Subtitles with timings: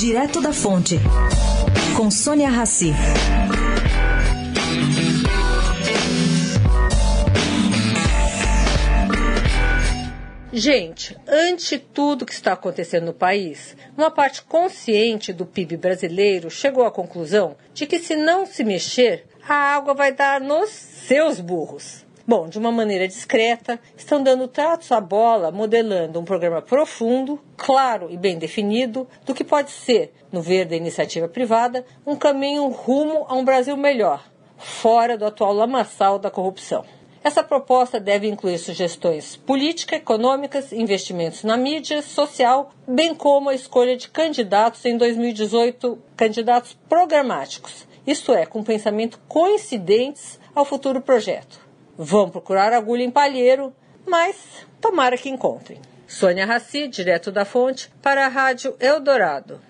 [0.00, 0.98] Direto da Fonte,
[1.94, 2.90] com Sônia Rassi.
[10.50, 16.86] Gente, ante tudo que está acontecendo no país, uma parte consciente do PIB brasileiro chegou
[16.86, 22.06] à conclusão de que se não se mexer, a água vai dar nos seus burros.
[22.30, 28.06] Bom, de uma maneira discreta, estão dando tratos à bola, modelando um programa profundo, claro
[28.08, 33.26] e bem definido do que pode ser, no ver da iniciativa privada, um caminho rumo
[33.28, 34.24] a um Brasil melhor,
[34.56, 36.84] fora do atual lamaçal da corrupção.
[37.24, 43.96] Essa proposta deve incluir sugestões políticas, econômicas, investimentos na mídia social, bem como a escolha
[43.96, 51.69] de candidatos em 2018, candidatos programáticos, isto é, com pensamento coincidentes ao futuro projeto.
[52.02, 53.74] Vão procurar agulha em palheiro,
[54.06, 55.78] mas tomara que encontrem.
[56.08, 59.60] Sônia Raci, direto da fonte, para a Rádio Eldorado.